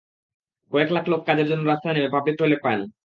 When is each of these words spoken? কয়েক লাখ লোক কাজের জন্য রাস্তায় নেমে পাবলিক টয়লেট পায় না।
কয়েক 0.71 0.89
লাখ 0.95 1.05
লোক 1.11 1.21
কাজের 1.27 1.47
জন্য 1.51 1.63
রাস্তায় 1.65 1.93
নেমে 1.95 2.13
পাবলিক 2.15 2.35
টয়লেট 2.37 2.59
পায় 2.63 2.77
না। 2.79 2.85